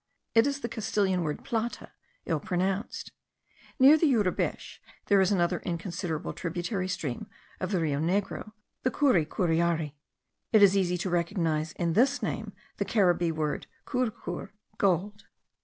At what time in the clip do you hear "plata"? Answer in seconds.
1.43-1.91